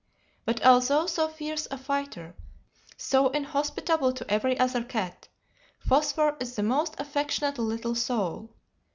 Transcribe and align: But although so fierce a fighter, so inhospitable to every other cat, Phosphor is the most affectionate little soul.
But 0.45 0.65
although 0.65 1.05
so 1.05 1.27
fierce 1.27 1.67
a 1.69 1.77
fighter, 1.77 2.33
so 2.97 3.29
inhospitable 3.29 4.13
to 4.13 4.31
every 4.31 4.59
other 4.59 4.83
cat, 4.83 5.27
Phosphor 5.77 6.35
is 6.39 6.55
the 6.55 6.63
most 6.63 6.95
affectionate 6.99 7.59
little 7.59 7.93
soul. 7.93 8.49